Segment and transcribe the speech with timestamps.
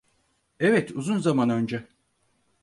[0.59, 1.87] Evet, uzun zaman önce.